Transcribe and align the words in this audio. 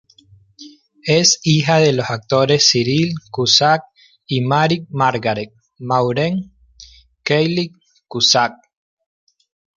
Es 1.05 1.37
hija 1.43 1.77
de 1.77 1.93
los 1.93 2.09
actores 2.09 2.67
Cyril 2.71 3.13
Cusack 3.29 3.83
y 4.25 4.41
Mary 4.41 4.87
Margaret 4.89 5.53
"Maureen" 5.77 6.55
Kiely-Cusack. 7.23 8.55